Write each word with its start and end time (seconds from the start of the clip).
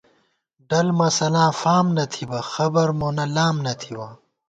ڈل 0.69 0.87
مسَلاں 0.99 1.51
فام 1.61 1.85
نہ 1.95 2.05
تھِبہ، 2.11 2.39
خبر 2.53 2.87
مونہ 2.99 3.25
لام 3.35 3.55
نہ 3.65 3.73
تھِبہ 3.81 4.07